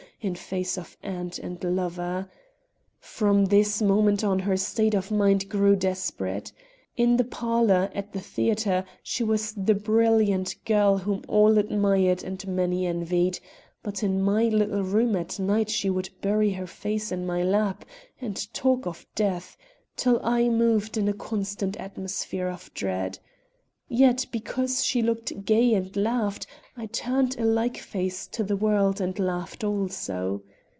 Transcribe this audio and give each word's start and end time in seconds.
in 0.23 0.35
face 0.35 0.77
of 0.77 0.95
aunt 1.01 1.39
and 1.39 1.63
lover. 1.63 2.29
From 2.99 3.45
this 3.45 3.81
moment 3.81 4.23
on 4.23 4.37
her 4.37 4.55
state 4.55 4.93
of 4.93 5.09
mind 5.09 5.49
grew 5.49 5.75
desperate. 5.75 6.51
In 6.95 7.17
the 7.17 7.23
parlor, 7.23 7.89
at 7.95 8.13
the 8.13 8.19
theater, 8.21 8.85
she 9.01 9.23
was 9.23 9.51
the 9.53 9.73
brilliant 9.73 10.55
girl 10.63 10.99
whom 10.99 11.23
all 11.27 11.57
admired 11.57 12.23
and 12.23 12.47
many 12.47 12.85
envied; 12.85 13.39
but 13.81 14.03
in 14.03 14.21
my 14.21 14.43
little 14.43 14.83
room 14.83 15.15
at 15.15 15.39
night 15.39 15.71
she 15.71 15.89
would 15.89 16.11
bury 16.21 16.51
her 16.51 16.67
face 16.67 17.11
in 17.11 17.25
my 17.25 17.41
lap 17.41 17.83
and 18.21 18.53
talk 18.53 18.85
of 18.85 19.07
death, 19.15 19.57
till 19.97 20.23
I 20.23 20.49
moved 20.49 20.97
in 20.97 21.07
a 21.07 21.13
constant 21.13 21.75
atmosphere 21.77 22.47
of 22.47 22.71
dread. 22.75 23.17
Yet, 23.93 24.25
because 24.31 24.85
she 24.85 25.01
looked 25.01 25.43
gay 25.43 25.73
and 25.73 25.93
laughed, 25.97 26.47
I 26.77 26.85
turned 26.85 27.37
a 27.37 27.43
like 27.43 27.75
face 27.75 28.25
to 28.27 28.41
the 28.41 28.55
world 28.55 29.01
and 29.01 29.19
laughed 29.19 29.65
also. 29.65 30.43